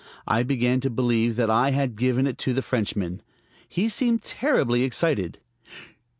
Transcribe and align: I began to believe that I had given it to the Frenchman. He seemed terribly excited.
I 0.25 0.41
began 0.41 0.79
to 0.81 0.89
believe 0.89 1.35
that 1.35 1.51
I 1.51 1.69
had 1.69 1.95
given 1.95 2.25
it 2.25 2.39
to 2.39 2.53
the 2.55 2.63
Frenchman. 2.63 3.21
He 3.69 3.87
seemed 3.87 4.23
terribly 4.23 4.81
excited. 4.81 5.37